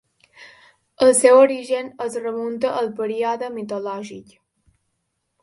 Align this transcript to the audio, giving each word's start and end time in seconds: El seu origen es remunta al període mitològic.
El 1.07 1.11
seu 1.19 1.37
origen 1.41 1.91
es 2.07 2.15
remunta 2.23 2.73
al 2.81 2.91
període 3.01 3.53
mitològic. 3.61 4.35